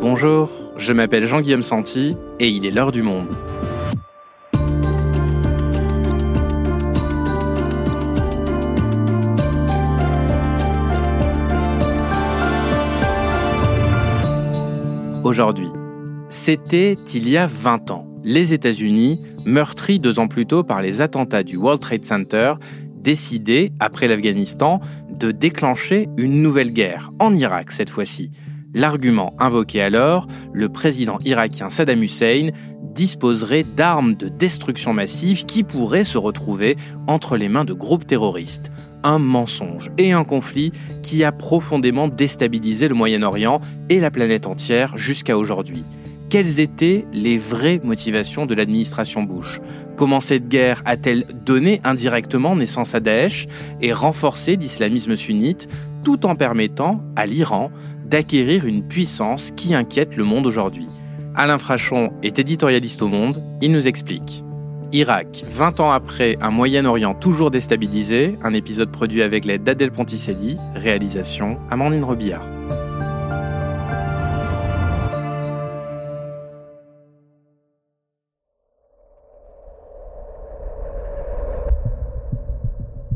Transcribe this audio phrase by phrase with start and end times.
[0.00, 3.26] Bonjour, je m'appelle Jean-Guillaume Santi et il est l'heure du monde.
[15.24, 15.68] Aujourd'hui,
[16.28, 18.06] c'était il y a 20 ans.
[18.22, 22.52] Les États-Unis, meurtris deux ans plus tôt par les attentats du World Trade Center,
[22.94, 24.80] décidaient, après l'Afghanistan,
[25.10, 28.30] de déclencher une nouvelle guerre, en Irak cette fois-ci.
[28.74, 32.50] L'argument invoqué alors, le président irakien Saddam Hussein
[32.82, 38.70] disposerait d'armes de destruction massive qui pourraient se retrouver entre les mains de groupes terroristes.
[39.04, 40.72] Un mensonge et un conflit
[41.02, 45.84] qui a profondément déstabilisé le Moyen-Orient et la planète entière jusqu'à aujourd'hui.
[46.28, 49.60] Quelles étaient les vraies motivations de l'administration Bush?
[49.96, 53.46] Comment cette guerre a-t-elle donné indirectement naissance à Daesh
[53.80, 55.68] et renforcé l'islamisme sunnite
[56.04, 57.70] tout en permettant à l'Iran
[58.08, 60.88] d'acquérir une puissance qui inquiète le monde aujourd'hui.
[61.34, 64.42] Alain Frachon est éditorialiste au Monde, il nous explique.
[64.92, 70.56] Irak, 20 ans après un Moyen-Orient toujours déstabilisé, un épisode produit avec l'aide d'Adèle Ponticelli,
[70.74, 72.42] réalisation Amandine Robillard.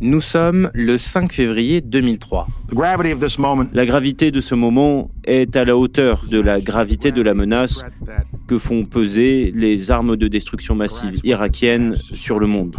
[0.05, 2.49] Nous sommes le 5 février 2003.
[2.75, 2.97] La
[3.87, 7.85] gravité de ce moment est à la hauteur de la gravité de la menace
[8.49, 12.75] que font peser les armes de destruction massive irakiennes sur le monde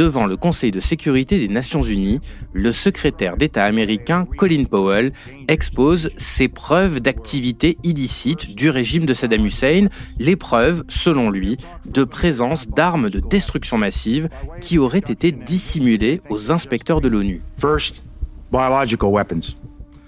[0.00, 2.20] devant le Conseil de sécurité des Nations Unies,
[2.54, 5.12] le secrétaire d'État américain Colin Powell
[5.46, 12.04] expose ses preuves d'activité illicite du régime de Saddam Hussein, les preuves, selon lui, de
[12.04, 14.30] présence d'armes de destruction massive
[14.62, 17.42] qui auraient été dissimulées aux inspecteurs de l'ONU.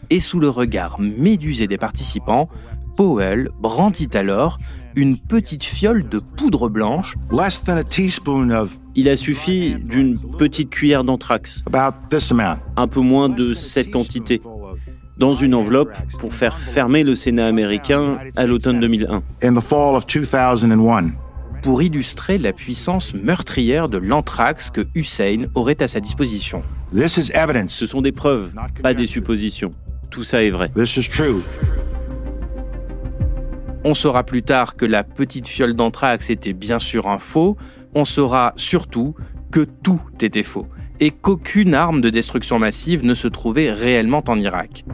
[0.09, 2.49] Et sous le regard médusé des participants,
[2.97, 4.59] Powell brandit alors
[4.95, 7.17] une petite fiole de poudre blanche.
[8.95, 11.63] Il a suffi d'une petite cuillère d'anthrax,
[12.77, 14.41] un peu moins de cette quantité,
[15.19, 19.23] dans une enveloppe pour faire fermer le Sénat américain à l'automne 2001
[21.63, 26.63] pour illustrer la puissance meurtrière de l'anthrax que Hussein aurait à sa disposition.
[27.69, 28.51] Ce sont des preuves,
[28.83, 29.71] pas des suppositions.
[30.11, 30.73] Tout ça est vrai.
[33.85, 37.57] On saura plus tard que la petite fiole d'anthrax était bien sûr un faux.
[37.97, 39.17] On saura surtout
[39.51, 40.69] que tout était faux
[41.01, 44.85] et qu'aucune arme de destruction massive ne se trouvait réellement en Irak.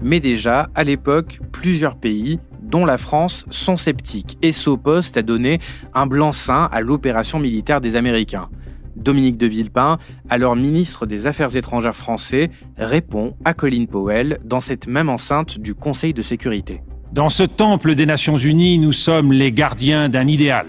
[0.00, 5.58] Mais déjà, à l'époque, plusieurs pays, dont la France, sont sceptiques et s'opposent à donner
[5.92, 8.48] un blanc-seing à l'opération militaire des Américains.
[8.94, 9.98] Dominique de Villepin,
[10.30, 15.74] alors ministre des Affaires étrangères français, répond à Colin Powell dans cette même enceinte du
[15.74, 16.80] Conseil de sécurité.
[17.16, 20.66] Dans ce temple des Nations Unies, nous sommes les gardiens d'un idéal.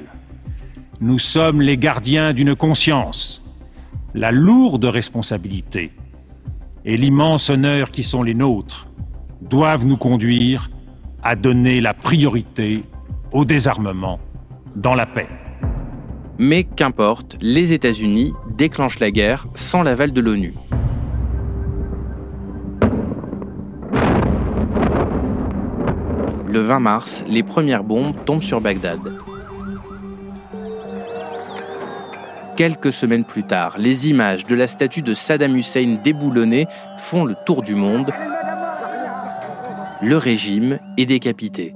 [1.02, 3.44] Nous sommes les gardiens d'une conscience.
[4.14, 5.92] La lourde responsabilité
[6.86, 8.88] et l'immense honneur qui sont les nôtres
[9.42, 10.70] doivent nous conduire
[11.22, 12.86] à donner la priorité
[13.34, 14.18] au désarmement
[14.74, 15.28] dans la paix.
[16.40, 20.54] Mais qu'importe, les États-Unis déclenchent la guerre sans l'aval de l'ONU.
[26.58, 29.00] Le 20 mars, les premières bombes tombent sur Bagdad.
[32.56, 36.66] Quelques semaines plus tard, les images de la statue de Saddam Hussein déboulonnée
[36.98, 38.12] font le tour du monde.
[40.02, 41.74] Le régime est décapité.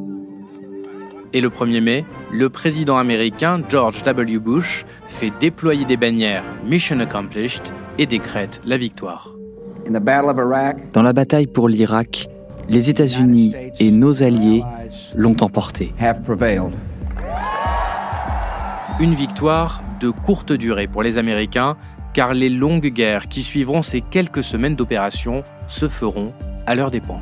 [1.31, 4.39] Et le 1er mai, le président américain George W.
[4.39, 9.35] Bush fait déployer des bannières Mission Accomplished et décrète la victoire.
[10.93, 12.30] Dans la bataille pour l'Irak,
[12.71, 14.63] les États-Unis et nos alliés
[15.13, 15.93] l'ont emporté.
[19.01, 21.75] Une victoire de courte durée pour les Américains,
[22.13, 26.31] car les longues guerres qui suivront ces quelques semaines d'opération se feront
[26.65, 27.19] à leur dépens.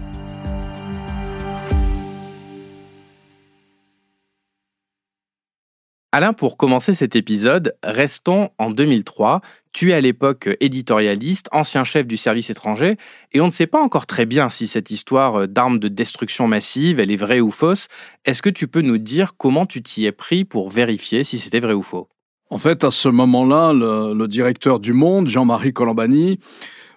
[6.12, 9.42] Alain, pour commencer cet épisode, restons en 2003.
[9.74, 12.98] Tu es à l'époque éditorialiste, ancien chef du service étranger,
[13.32, 17.00] et on ne sait pas encore très bien si cette histoire d'armes de destruction massive,
[17.00, 17.90] elle est vraie ou fausse.
[18.26, 21.60] Est-ce que tu peux nous dire comment tu t'y es pris pour vérifier si c'était
[21.60, 22.10] vrai ou faux?
[22.50, 26.40] En fait, à ce moment-là, le, le directeur du Monde, Jean-Marie Colombani,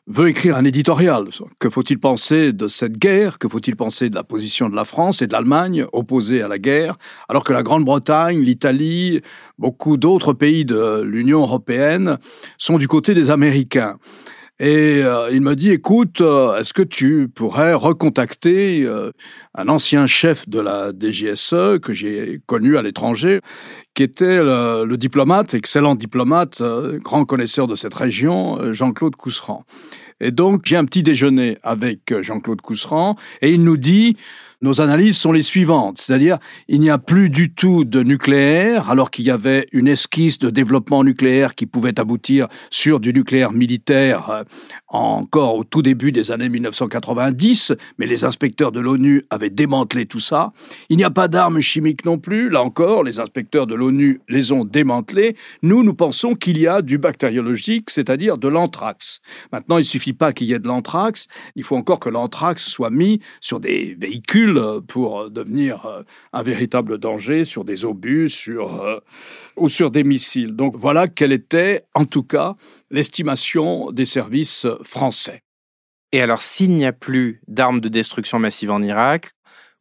[0.06, 1.28] veut écrire un éditorial.
[1.58, 3.38] Que faut-il penser de cette guerre?
[3.38, 6.58] Que faut-il penser de la position de la France et de l'Allemagne opposées à la
[6.58, 6.96] guerre,
[7.28, 9.20] alors que la Grande-Bretagne, l'Italie,
[9.58, 12.19] beaucoup d'autres pays de l'Union européenne
[12.58, 13.99] sont du côté des Américains
[14.64, 18.88] Et euh, il me dit, écoute, euh, est-ce que tu pourrais recontacter
[19.56, 23.40] un ancien chef de la DGSE que j'ai connu à l'étranger,
[23.94, 26.62] qui était le, diplomate, excellent diplomate,
[26.98, 29.64] grand connaisseur de cette région, Jean-Claude Cousseran.
[30.20, 34.16] Et donc, j'ai un petit déjeuner avec Jean-Claude Cousseran, et il nous dit,
[34.62, 36.38] nos analyses sont les suivantes, c'est-à-dire
[36.68, 40.50] il n'y a plus du tout de nucléaire, alors qu'il y avait une esquisse de
[40.50, 44.44] développement nucléaire qui pouvait aboutir sur du nucléaire militaire euh,
[44.88, 50.20] encore au tout début des années 1990, mais les inspecteurs de l'ONU avaient démantelé tout
[50.20, 50.52] ça.
[50.88, 54.52] Il n'y a pas d'armes chimiques non plus, là encore, les inspecteurs de l'ONU les
[54.52, 55.36] ont démantelées.
[55.62, 59.20] Nous, nous pensons qu'il y a du bactériologique, c'est-à-dire de l'anthrax.
[59.50, 61.26] Maintenant, il suffit pas qu'il y ait de l'anthrax,
[61.56, 64.51] il faut encore que l'anthrax soit mis sur des véhicules
[64.87, 66.02] pour devenir euh,
[66.32, 69.00] un véritable danger sur des obus sur, euh,
[69.56, 70.54] ou sur des missiles.
[70.56, 72.54] Donc voilà quelle était, en tout cas,
[72.90, 75.43] l'estimation des services français.
[76.12, 79.32] Et alors, s'il n'y a plus d'armes de destruction massive en Irak,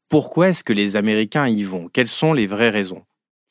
[0.10, 1.90] pourquoi est-ce que les Américains y vont?
[1.92, 3.04] Quelles sont les vraies raisons?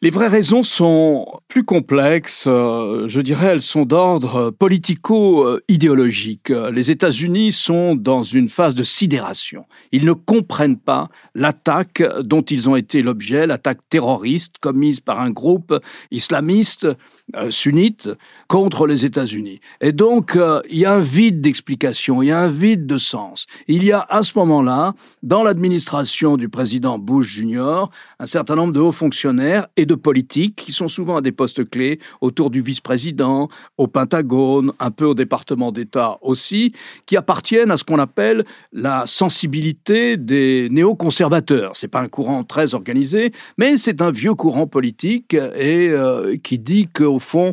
[0.02, 6.49] Les vraies raisons sont plus complexes, euh, je dirais elles sont d'ordre politico-idéologique.
[6.49, 9.67] Les États-Unis sont dans une phase de sidération.
[9.93, 15.31] Ils ne comprennent pas l'attaque dont ils ont été l'objet, l'attaque terroriste commise par un
[15.31, 15.79] groupe
[16.11, 16.87] islamiste
[17.36, 18.08] euh, sunnite
[18.48, 19.60] contre les États-Unis.
[19.80, 22.98] Et donc, euh, il y a un vide d'explication, il y a un vide de
[22.98, 23.46] sens.
[23.68, 27.84] Il y a à ce moment-là, dans l'administration du président Bush Jr.,
[28.18, 31.68] un certain nombre de hauts fonctionnaires et de politiques qui sont souvent à des postes
[31.68, 33.48] clés autour du vice-président,
[33.78, 36.72] au Pentagone, un peu au département d'État aussi,
[37.06, 41.72] qui appartiennent à ce qu'on appelle la sensibilité des néoconservateurs.
[41.74, 46.58] C'est pas un courant très organisé, mais c'est un vieux courant politique et euh, qui
[46.58, 47.52] dit qu'au fond,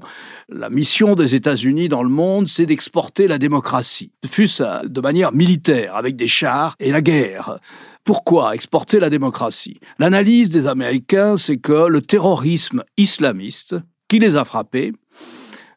[0.49, 5.95] la mission des États-Unis dans le monde, c'est d'exporter la démocratie, fût-ce de manière militaire,
[5.95, 7.59] avec des chars et la guerre.
[8.03, 9.79] Pourquoi exporter la démocratie?
[9.99, 13.75] L'analyse des Américains, c'est que le terrorisme islamiste
[14.07, 14.93] qui les a frappés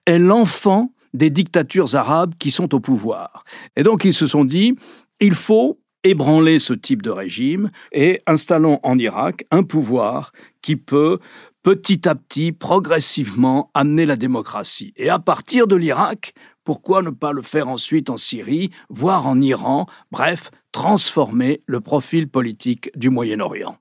[0.06, 3.44] est l'enfant des dictatures arabes qui sont au pouvoir.
[3.76, 4.76] Et donc ils se sont dit,
[5.18, 10.32] il faut ébranler ce type de régime et installons en Irak un pouvoir
[10.62, 11.18] qui peut
[11.62, 14.92] petit à petit, progressivement, amener la démocratie.
[14.96, 16.32] Et à partir de l'Irak,
[16.64, 22.28] pourquoi ne pas le faire ensuite en Syrie, voire en Iran, bref, transformer le profil
[22.28, 23.76] politique du Moyen-Orient.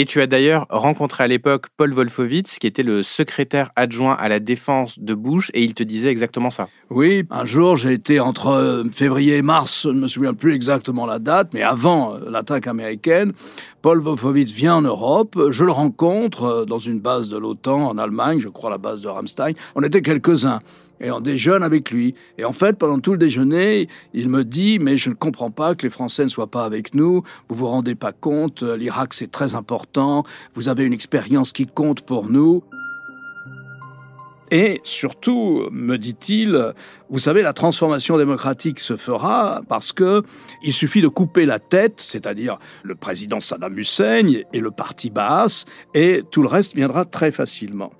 [0.00, 4.28] Et tu as d'ailleurs rencontré à l'époque Paul Wolfowitz, qui était le secrétaire adjoint à
[4.28, 6.68] la défense de Bush, et il te disait exactement ça.
[6.88, 10.54] Oui, un jour j'ai été entre euh, février et mars, je ne me souviens plus
[10.54, 13.32] exactement la date, mais avant euh, l'attaque américaine,
[13.80, 17.96] Paul Wolfowitz vient en Europe, je le rencontre euh, dans une base de l'OTAN en
[17.96, 19.52] Allemagne, je crois la base de Ramstein.
[19.76, 20.58] On était quelques-uns
[21.00, 22.16] et on déjeune avec lui.
[22.38, 25.76] Et en fait, pendant tout le déjeuner, il me dit, mais je ne comprends pas
[25.76, 29.30] que les Français ne soient pas avec nous, vous vous rendez pas compte, l'Irak c'est
[29.30, 30.24] très important,
[30.54, 32.64] vous avez une expérience qui compte pour nous.
[34.50, 36.72] Et surtout, me dit-il,
[37.10, 40.22] vous savez, la transformation démocratique se fera parce que
[40.62, 45.64] il suffit de couper la tête, c'est-à-dire le président Saddam Hussein et le parti Baas,
[45.94, 47.92] et tout le reste viendra très facilement.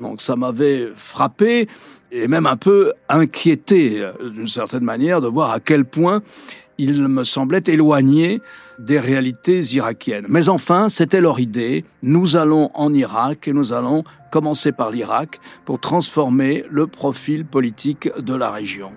[0.00, 1.68] Donc ça m'avait frappé
[2.10, 6.22] et même un peu inquiété d'une certaine manière de voir à quel point
[6.78, 8.40] il me semblait éloigné
[8.82, 10.26] des réalités irakiennes.
[10.28, 11.84] Mais enfin, c'était leur idée.
[12.02, 18.10] Nous allons en Irak et nous allons commencer par l'Irak pour transformer le profil politique
[18.18, 18.92] de la région.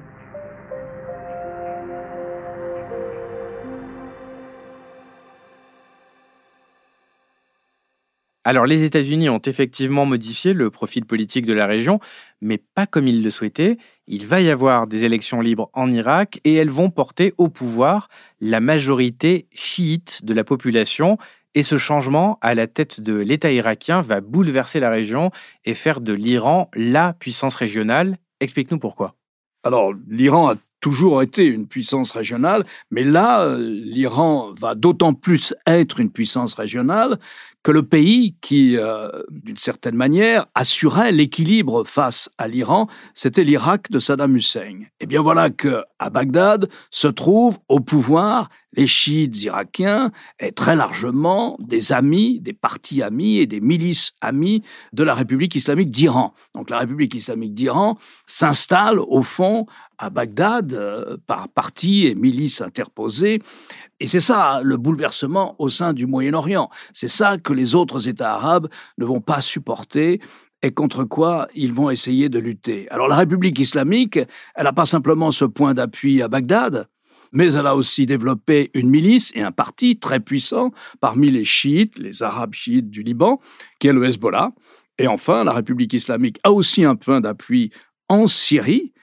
[8.47, 11.99] Alors les États-Unis ont effectivement modifié le profil politique de la région,
[12.41, 13.77] mais pas comme ils le souhaitaient.
[14.05, 18.07] Il va y avoir des élections libres en Irak et elles vont porter au pouvoir
[18.39, 21.17] la majorité chiite de la population.
[21.55, 25.31] Et ce changement à la tête de l'État irakien va bouleverser la région
[25.63, 28.19] et faire de l'Iran la puissance régionale.
[28.41, 29.15] Explique-nous pourquoi.
[29.63, 35.55] Alors, l'Iran a toujours été une puissance régionale, mais là, euh, l'Iran va d'autant plus
[35.65, 37.17] être une puissance régionale
[37.65, 43.89] que le pays qui, euh, d'une certaine manière, assurait l'équilibre face à l'Iran, c'était l'Irak
[43.89, 44.81] de Saddam Hussein.
[44.81, 50.51] Et eh bien voilà que à Bagdad se trouvent au pouvoir les chiites irakiens et
[50.51, 54.61] très largement des amis, des partis amis et des milices amis
[54.93, 56.33] de la République islamique d'Iran.
[56.53, 59.65] Donc la République islamique d'Iran s'installe au fond
[59.97, 63.41] à Bagdad euh, par partis et milices interposés.
[63.99, 66.69] Et c'est ça le bouleversement au sein du Moyen-Orient.
[66.93, 70.19] C'est ça que les autres États arabes ne vont pas supporter
[70.61, 72.89] et contre quoi ils vont essayer de lutter.
[72.89, 74.19] Alors la République islamique,
[74.55, 76.87] elle n'a pas simplement ce point d'appui à Bagdad,
[77.31, 81.99] mais elle a aussi développé une milice et un parti très puissant parmi les chiites,
[81.99, 83.39] les arabes chiites du Liban,
[83.79, 84.51] qui est le Hezbollah.
[84.97, 87.71] Et enfin, la République islamique a aussi un point d'appui
[88.09, 88.93] en Syrie,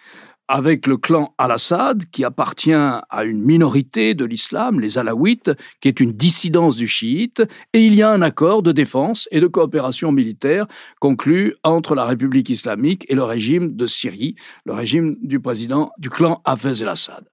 [0.48, 6.00] avec le clan Al-Assad, qui appartient à une minorité de l'islam, les Alaouites, qui est
[6.00, 10.12] une dissidence du chiite, et il y a un accord de défense et de coopération
[10.12, 10.66] militaire
[11.00, 14.34] conclu entre la République islamique et le régime de Syrie,
[14.64, 17.24] le régime du président du clan Hafez el-Assad.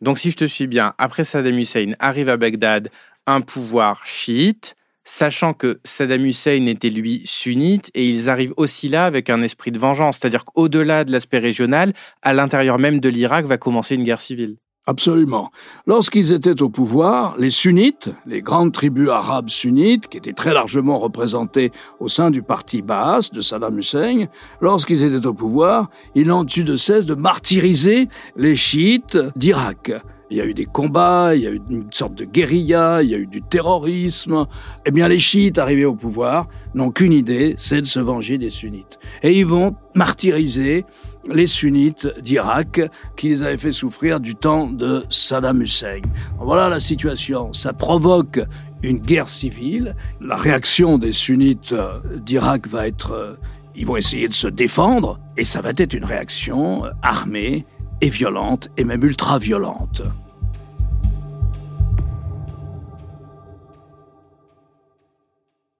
[0.00, 2.90] Donc si je te suis bien, après Saddam Hussein arrive à Bagdad
[3.26, 4.74] un pouvoir chiite,
[5.08, 9.72] sachant que Saddam Hussein était lui sunnite et ils arrivent aussi là avec un esprit
[9.72, 14.04] de vengeance, c'est-à-dire qu'au-delà de l'aspect régional, à l'intérieur même de l'Irak va commencer une
[14.04, 14.56] guerre civile.
[14.86, 15.50] Absolument.
[15.86, 20.98] Lorsqu'ils étaient au pouvoir, les sunnites, les grandes tribus arabes sunnites, qui étaient très largement
[20.98, 24.26] représentées au sein du parti Baas de Saddam Hussein,
[24.60, 29.92] lorsqu'ils étaient au pouvoir, ils n'ont eu de cesse de martyriser les chiites d'Irak.
[30.30, 33.08] Il y a eu des combats, il y a eu une sorte de guérilla, il
[33.08, 34.46] y a eu du terrorisme.
[34.84, 38.50] Eh bien, les chiites arrivés au pouvoir n'ont qu'une idée, c'est de se venger des
[38.50, 38.98] sunnites.
[39.22, 40.84] Et ils vont martyriser
[41.26, 42.80] les sunnites d'Irak
[43.16, 46.02] qui les avaient fait souffrir du temps de Saddam Hussein.
[46.38, 47.52] Voilà la situation.
[47.52, 48.40] Ça provoque
[48.82, 49.96] une guerre civile.
[50.20, 53.12] La réaction des sunnites euh, d'Irak va être...
[53.12, 53.34] Euh,
[53.74, 57.64] ils vont essayer de se défendre et ça va être une réaction euh, armée
[58.00, 60.02] et violente, et même ultra-violente.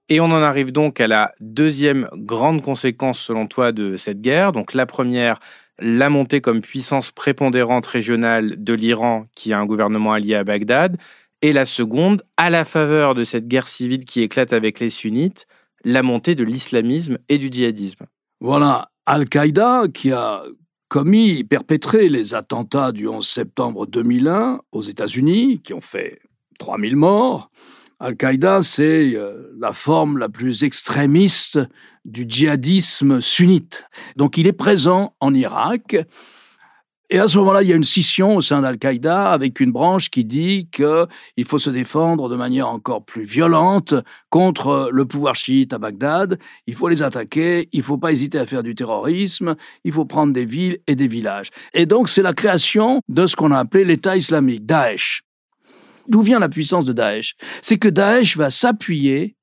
[0.09, 4.51] Et on en arrive donc à la deuxième grande conséquence selon toi de cette guerre.
[4.51, 5.39] Donc la première,
[5.77, 10.97] la montée comme puissance prépondérante régionale de l'Iran qui a un gouvernement allié à Bagdad.
[11.43, 15.45] Et la seconde, à la faveur de cette guerre civile qui éclate avec les sunnites,
[15.85, 18.07] la montée de l'islamisme et du djihadisme.
[18.41, 20.43] Voilà, Al-Qaïda qui a
[20.89, 26.19] commis, perpétré les attentats du 11 septembre 2001 aux États-Unis, qui ont fait
[26.57, 27.51] 3000 morts.
[27.99, 31.59] Al-Qaïda, c'est euh, la forme la plus extrémiste
[32.05, 33.85] du djihadisme sunnite.
[34.15, 35.95] Donc il est présent en Irak
[37.11, 40.11] et à ce moment-là, il y a une scission au sein d'Al-Qaïda avec une branche
[40.11, 43.95] qui dit qu'il faut se défendre de manière encore plus violente
[44.29, 46.37] contre le pouvoir chiite à Bagdad.
[46.67, 47.67] Il faut les attaquer.
[47.71, 49.55] Il ne faut pas hésiter à faire du terrorisme.
[49.83, 51.49] Il faut prendre des villes et des villages.
[51.73, 55.23] Et donc, c'est la création de ce qu'on a appelé l'État islamique, Daesh.
[56.07, 57.35] D'où vient la puissance de Daesh?
[57.63, 59.35] C'est que Daesh va s'appuyer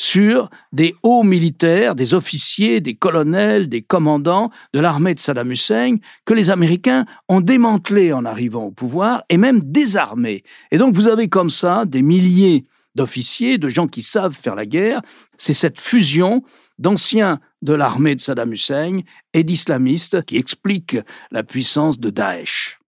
[0.00, 5.96] sur des hauts militaires, des officiers, des colonels, des commandants de l'armée de Saddam Hussein
[6.24, 10.42] que les Américains ont démantelés en arrivant au pouvoir et même désarmés.
[10.70, 12.64] Et donc vous avez comme ça des milliers
[12.94, 15.02] d'officiers, de gens qui savent faire la guerre.
[15.36, 16.42] C'est cette fusion
[16.78, 19.00] d'anciens de l'armée de Saddam Hussein
[19.34, 20.96] et d'islamistes qui explique
[21.30, 22.79] la puissance de Daesh.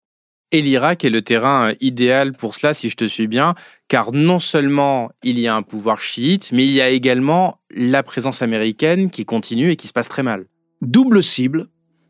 [0.54, 3.56] Et l'Irak est le terrain euh, idéal pour cela, si je te suis bien,
[3.88, 8.04] car non seulement il y a un pouvoir chiite, mais il y a également la
[8.04, 10.46] présence américaine qui continue et qui se passe très mal.
[10.82, 11.68] Double cible,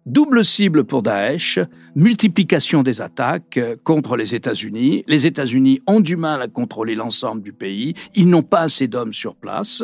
[0.08, 1.60] Double cible pour Daesh,
[1.96, 5.04] multiplication des attaques euh, contre les États-Unis.
[5.06, 9.14] Les États-Unis ont du mal à contrôler l'ensemble du pays, ils n'ont pas assez d'hommes
[9.14, 9.84] sur place,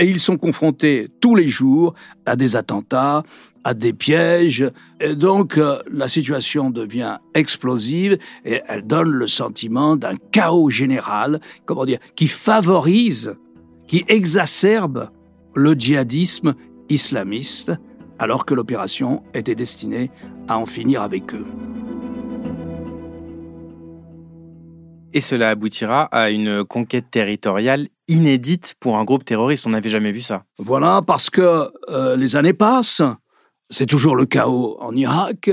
[0.00, 1.94] et ils sont confrontés tous les jours
[2.26, 3.22] à des attentats,
[3.62, 9.94] à des pièges, et donc euh, la situation devient explosive et elle donne le sentiment
[9.94, 13.36] d'un chaos général, comment dire, qui favorise,
[13.86, 15.10] qui exacerbe
[15.54, 16.54] le djihadisme
[16.88, 17.72] islamiste
[18.22, 20.12] alors que l'opération était destinée
[20.46, 21.44] à en finir avec eux.
[25.12, 29.66] Et cela aboutira à une conquête territoriale inédite pour un groupe terroriste.
[29.66, 30.44] On n'avait jamais vu ça.
[30.58, 33.02] Voilà, parce que euh, les années passent.
[33.70, 35.50] C'est toujours le chaos en Irak.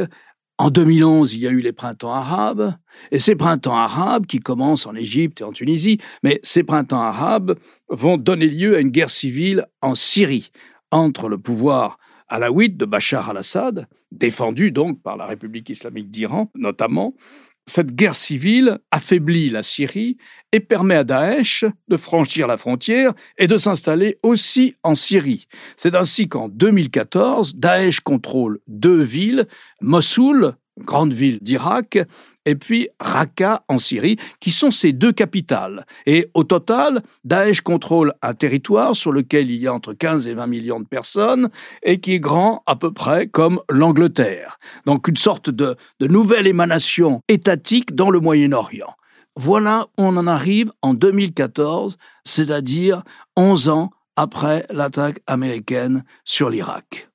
[0.60, 2.74] En 2011, il y a eu les printemps arabes,
[3.12, 7.58] et ces printemps arabes qui commencent en Égypte et en Tunisie, mais ces printemps arabes
[7.88, 10.52] vont donner lieu à une guerre civile en Syrie
[10.92, 11.98] entre le pouvoir
[12.30, 17.14] alaouite de Bachar al-Assad, défendu donc par la République islamique d'Iran notamment,
[17.70, 20.18] cette guerre civile affaiblit la Syrie
[20.52, 25.48] et permet à Daesh de franchir la frontière et de s'installer aussi en Syrie.
[25.78, 29.48] C'est ainsi qu'en 2014, Daesh contrôle deux villes,
[29.82, 32.00] Mossoul, grande ville d'Irak,
[32.46, 35.86] et puis Raqqa en Syrie, qui sont ces deux capitales.
[36.06, 40.34] Et au total, Daesh contrôle un territoire sur lequel il y a entre 15 et
[40.34, 41.50] 20 millions de personnes
[41.84, 44.58] et qui est grand à peu près comme l'Angleterre.
[44.86, 48.94] Donc une sorte de, de nouvelle émanation étatique dans le Moyen-Orient.
[49.36, 53.04] Voilà, on en arrive en 2014, c'est-à-dire
[53.38, 57.09] 11 ans après l'attaque américaine sur l'Irak.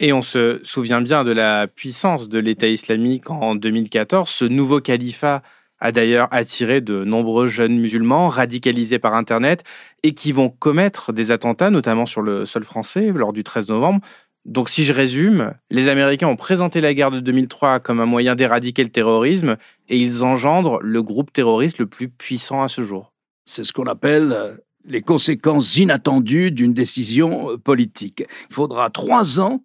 [0.00, 4.28] Et on se souvient bien de la puissance de l'État islamique en 2014.
[4.28, 5.42] Ce nouveau califat
[5.78, 9.62] a d'ailleurs attiré de nombreux jeunes musulmans radicalisés par Internet
[10.02, 14.00] et qui vont commettre des attentats, notamment sur le sol français, lors du 13 novembre.
[14.44, 18.34] Donc si je résume, les Américains ont présenté la guerre de 2003 comme un moyen
[18.34, 19.56] d'éradiquer le terrorisme
[19.88, 23.12] et ils engendrent le groupe terroriste le plus puissant à ce jour.
[23.46, 28.24] C'est ce qu'on appelle euh, les conséquences inattendues d'une décision euh, politique.
[28.50, 29.62] Il faudra trois ans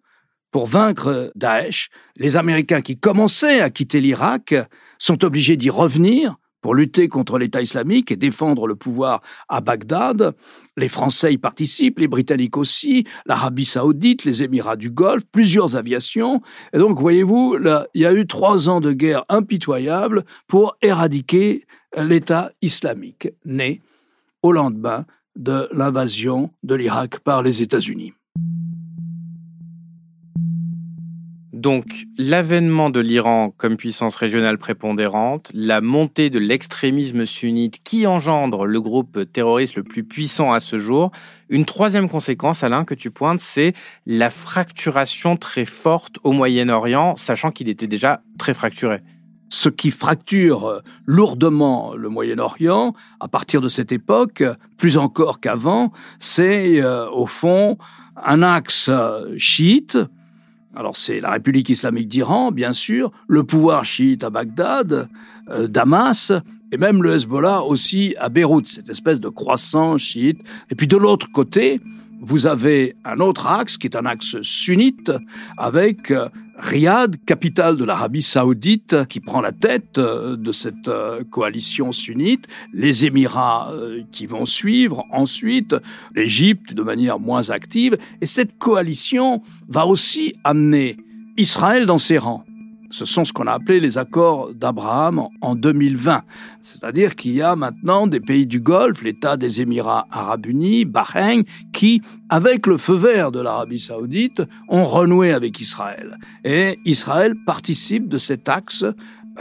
[0.52, 1.90] pour vaincre Daesh.
[2.16, 4.56] Les Américains qui commençaient à quitter l'Irak
[4.98, 10.36] sont obligés d'y revenir pour lutter contre l'État islamique et défendre le pouvoir à Bagdad.
[10.76, 16.42] Les Français y participent, les Britanniques aussi, l'Arabie saoudite, les Émirats du Golfe, plusieurs aviations.
[16.74, 17.58] Et donc, voyez-vous,
[17.94, 21.66] il y a eu trois ans de guerre impitoyable pour éradiquer
[21.96, 23.82] l'État islamique, né
[24.44, 28.14] au lendemain de l'invasion de l'Irak par les États-Unis.
[31.60, 38.66] Donc, l'avènement de l'Iran comme puissance régionale prépondérante, la montée de l'extrémisme sunnite qui engendre
[38.66, 41.12] le groupe terroriste le plus puissant à ce jour.
[41.50, 43.74] Une troisième conséquence, Alain, que tu pointes, c'est
[44.06, 49.02] la fracturation très forte au Moyen-Orient, sachant qu'il était déjà très fracturé.
[49.50, 54.46] Ce qui fracture lourdement le Moyen-Orient, à partir de cette époque,
[54.78, 57.78] plus encore qu'avant, c'est euh, au fond
[58.16, 58.90] un axe
[59.38, 59.98] chiite,
[60.80, 65.10] alors c'est la République islamique d'Iran, bien sûr, le pouvoir chiite à Bagdad,
[65.50, 66.32] euh, Damas,
[66.72, 70.40] et même le Hezbollah aussi à Beyrouth, cette espèce de croissant chiite.
[70.72, 71.82] Et puis de l'autre côté,
[72.22, 75.12] vous avez un autre axe qui est un axe sunnite
[75.58, 81.24] avec euh, Riyad, capitale de l'Arabie saoudite, qui prend la tête euh, de cette euh,
[81.30, 83.72] coalition sunnite, les Émirats
[84.12, 85.76] qui vont suivre, ensuite.
[86.16, 90.98] l'Égypte de manière moins active, et cette coalition va aussi amener
[91.38, 92.44] Israël dans ses rangs.
[92.90, 96.22] Ce sont ce qu'on a appelé les accords d'Abraham en 2020.
[96.62, 101.44] C'est-à-dire qu'il y a maintenant des pays du Golfe, l'État des Émirats arabes unis, Bahreïn,
[101.72, 106.18] qui, avec le feu vert de l'Arabie saoudite, ont renoué avec Israël.
[106.44, 108.86] Et Israël participe de cet axe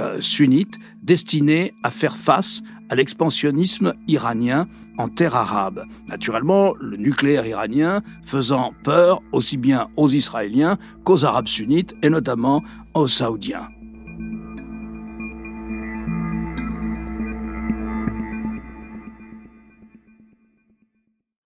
[0.00, 5.84] euh, sunnite destiné à faire face à l'expansionnisme iranien en terre arabe.
[6.08, 12.62] Naturellement, le nucléaire iranien faisant peur aussi bien aux Israéliens qu'aux Arabes sunnites et notamment
[13.06, 13.68] Saoudiens.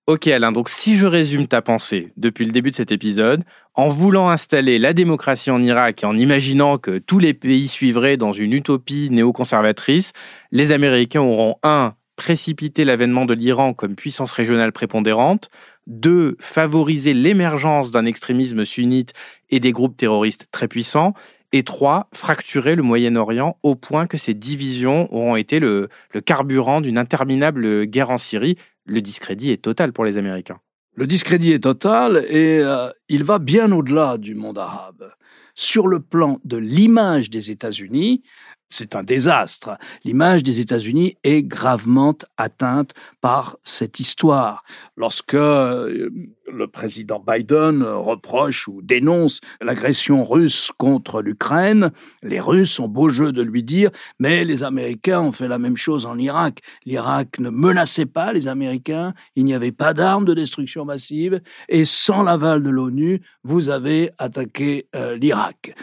[0.09, 3.89] Ok Alain, donc si je résume ta pensée depuis le début de cet épisode, en
[3.89, 8.33] voulant installer la démocratie en Irak et en imaginant que tous les pays suivraient dans
[8.33, 10.13] une utopie néoconservatrice,
[10.51, 15.51] les Américains auront un précipité l'avènement de l'Iran comme puissance régionale prépondérante,
[15.87, 19.13] deux, favoriser l'émergence d'un extrémisme sunnite
[19.51, 21.15] et des groupes terroristes très puissants,
[21.53, 25.89] et trois, fracturer le Moyen-Orient au point que ces divisions auront été le,
[26.25, 30.61] carburant d'une interminable guerre en Syrie le discrédit est total pour les Américains.
[30.95, 35.13] Le discrédit est total et euh, il va bien au-delà du monde arabe.
[35.55, 38.23] Sur le plan de l'image des États-Unis,
[38.69, 39.77] c'est un désastre.
[40.05, 44.65] L'image des États-Unis est gravement atteinte par cette histoire.
[44.97, 46.11] Lorsque euh,
[46.53, 51.91] le président Biden reproche ou dénonce l'agression russe contre l'Ukraine.
[52.23, 55.77] Les Russes ont beau jeu de lui dire, mais les Américains ont fait la même
[55.77, 56.61] chose en Irak.
[56.85, 61.85] L'Irak ne menaçait pas les Américains, il n'y avait pas d'armes de destruction massive, et
[61.85, 65.75] sans l'aval de l'ONU, vous avez attaqué euh, l'Irak.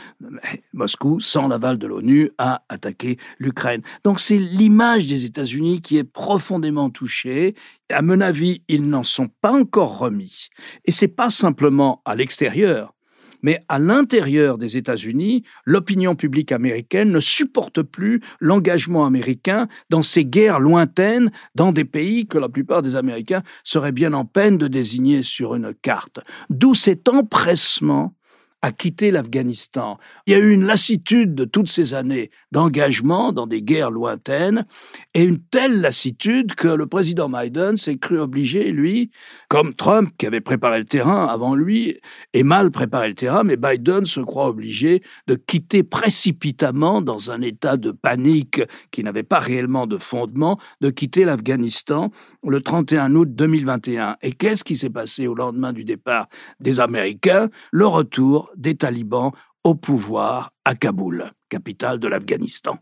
[0.73, 3.81] Moscou, sans l'aval de l'ONU, a attaqué l'Ukraine.
[4.03, 7.55] Donc c'est l'image des États-Unis qui est profondément touchée.
[7.91, 10.49] À mon avis, ils n'en sont pas encore remis.
[10.85, 12.93] Et c'est pas simplement à l'extérieur,
[13.41, 20.25] mais à l'intérieur des États-Unis, l'opinion publique américaine ne supporte plus l'engagement américain dans ces
[20.25, 24.67] guerres lointaines dans des pays que la plupart des Américains seraient bien en peine de
[24.67, 26.19] désigner sur une carte.
[26.49, 28.13] D'où cet empressement
[28.61, 29.97] à quitter l'Afghanistan.
[30.25, 34.65] Il y a eu une lassitude de toutes ces années d'engagement dans des guerres lointaines
[35.13, 39.11] et une telle lassitude que le président Biden s'est cru obligé, lui,
[39.47, 41.97] comme Trump qui avait préparé le terrain avant lui
[42.33, 47.41] et mal préparé le terrain, mais Biden se croit obligé de quitter précipitamment dans un
[47.41, 52.11] état de panique qui n'avait pas réellement de fondement, de quitter l'Afghanistan
[52.47, 54.17] le 31 août 2021.
[54.21, 56.27] Et qu'est-ce qui s'est passé au lendemain du départ
[56.59, 57.49] des Américains?
[57.71, 59.31] Le retour des talibans
[59.63, 62.77] au pouvoir à Kaboul, capitale de l'Afghanistan.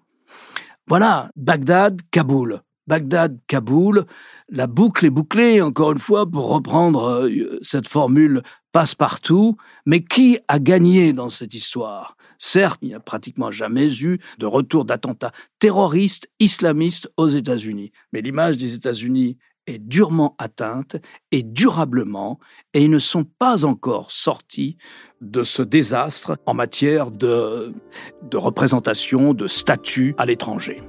[0.88, 2.62] Voilà, Bagdad, Kaboul.
[2.88, 4.06] Bagdad-Kaboul,
[4.50, 9.58] la boucle est bouclée, encore une fois, pour reprendre euh, cette formule passe-partout.
[9.86, 12.16] Mais qui a gagné dans cette histoire?
[12.40, 17.92] Certes, il n'y a pratiquement jamais eu de retour d'attentats terroristes islamistes aux États-Unis.
[18.14, 20.96] Mais l'image des États-Unis est durement atteinte
[21.32, 22.40] et durablement,
[22.74, 24.78] et ils ne sont pas encore sortis
[25.22, 27.74] de ce désastre en matière de,
[28.24, 30.82] de représentation, de statut à l'étranger.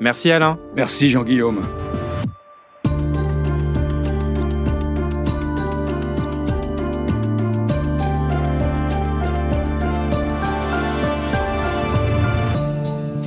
[0.00, 0.58] Merci Alain.
[0.74, 1.62] Merci Jean-Guillaume.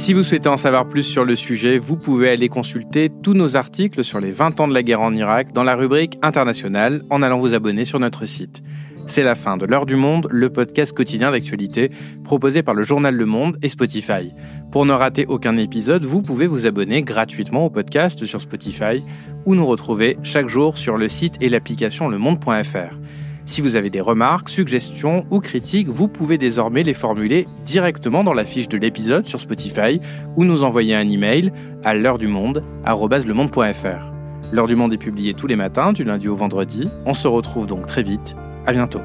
[0.04, 3.56] Si vous souhaitez en savoir plus sur le sujet, vous pouvez aller consulter tous nos
[3.56, 7.22] articles sur les 20 ans de la guerre en Irak dans la rubrique internationale en
[7.22, 8.62] allant vous abonner sur notre site.
[9.08, 11.90] C'est la fin de L'heure du monde, le podcast quotidien d'actualité
[12.26, 14.34] proposé par le journal Le Monde et Spotify.
[14.74, 19.06] Pour ne rater aucun épisode, vous pouvez vous abonner gratuitement au podcast sur Spotify
[19.46, 22.98] ou nous retrouver chaque jour sur le site et l'application lemonde.fr.
[23.46, 28.34] Si vous avez des remarques, suggestions ou critiques, vous pouvez désormais les formuler directement dans
[28.34, 30.00] la fiche de l'épisode sur Spotify
[30.38, 31.52] ou nous envoyer un email
[31.84, 34.14] à l'heure du monde @lemonde.fr.
[34.52, 36.90] L'heure du monde est publiée tous les matins du lundi au vendredi.
[37.06, 38.36] On se retrouve donc très vite.
[38.66, 39.02] À bientôt.